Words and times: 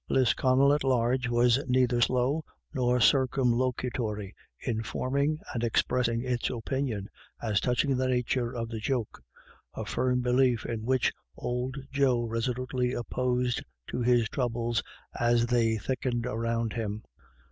Lisconnel 0.09 0.73
at 0.73 0.83
large 0.83 1.29
was 1.29 1.63
neither 1.67 2.01
slow 2.01 2.43
nor 2.73 2.97
circumloc 2.99 3.81
utory 3.87 4.31
in 4.59 4.81
forming 4.81 5.37
and 5.53 5.63
expressing 5.63 6.23
its 6.23 6.49
opinion 6.49 7.07
as 7.39 7.59
touching 7.59 7.95
the 7.95 8.07
nature 8.07 8.51
of 8.51 8.69
the 8.69 8.79
joke, 8.79 9.21
a 9.75 9.85
firm 9.85 10.19
belief 10.21 10.65
in 10.65 10.83
which 10.85 11.13
old 11.37 11.77
Joe 11.91 12.23
resolutely 12.23 12.93
opposed 12.93 13.63
to 13.89 14.01
his 14.01 14.27
troubles 14.29 14.81
as 15.19 15.45
they 15.45 15.77
thickened 15.77 16.25
around 16.25 16.73
him. 16.73 17.03